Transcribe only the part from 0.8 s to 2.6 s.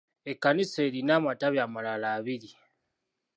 erina amatabi amalala abiri.